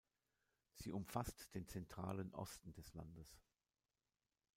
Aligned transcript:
Sie 0.73 0.93
umfasst 0.93 1.53
den 1.53 1.67
zentralen 1.67 2.33
Osten 2.33 2.73
des 2.73 2.91
Landes. 2.95 3.39